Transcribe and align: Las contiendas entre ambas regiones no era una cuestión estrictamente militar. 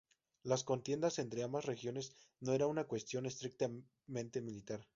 Las 0.41 0.63
contiendas 0.63 1.19
entre 1.19 1.43
ambas 1.43 1.65
regiones 1.65 2.11
no 2.39 2.53
era 2.53 2.65
una 2.65 2.85
cuestión 2.85 3.27
estrictamente 3.27 4.41
militar. 4.41 4.87